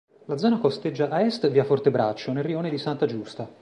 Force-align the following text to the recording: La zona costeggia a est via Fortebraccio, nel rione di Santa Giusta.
La 0.25 0.35
zona 0.39 0.57
costeggia 0.57 1.09
a 1.09 1.21
est 1.21 1.47
via 1.51 1.63
Fortebraccio, 1.63 2.31
nel 2.33 2.43
rione 2.43 2.71
di 2.71 2.79
Santa 2.79 3.05
Giusta. 3.05 3.47